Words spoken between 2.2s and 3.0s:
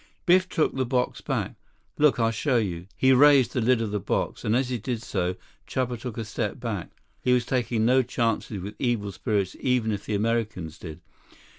show you."